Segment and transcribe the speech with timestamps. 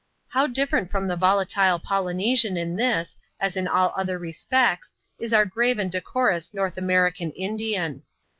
[0.29, 5.45] How different from the volatile Polynesian in this, as in all other respects, is our
[5.45, 8.01] grave and decorous North American In^ dian.